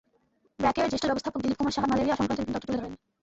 [0.59, 2.93] ব্র্যাকের জ্যেষ্ঠ ব্যবস্থাপক দিলীপ কুমার সাহা ম্যালেরিয়া–সংক্রান্ত বিভিন্ন তথ্য তুলে ধরেন।